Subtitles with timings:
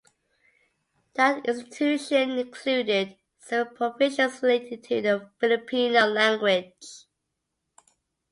[1.13, 7.05] That constitution included several provisions related to the Filipino language.